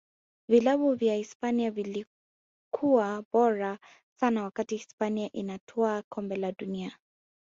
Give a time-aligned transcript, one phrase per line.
[0.49, 3.77] vilabu vya hisipania vilikuwa bora
[4.19, 6.97] sana wakati hispania inatwaa kombe la dunia